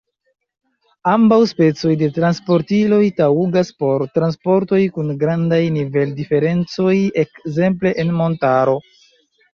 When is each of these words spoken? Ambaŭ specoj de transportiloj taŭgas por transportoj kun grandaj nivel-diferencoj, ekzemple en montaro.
Ambaŭ 1.09 1.37
specoj 1.49 1.91
de 1.99 2.07
transportiloj 2.15 3.01
taŭgas 3.21 3.69
por 3.83 4.05
transportoj 4.17 4.79
kun 4.97 5.13
grandaj 5.25 5.61
nivel-diferencoj, 5.77 6.95
ekzemple 7.25 7.93
en 8.05 8.15
montaro. 8.25 8.79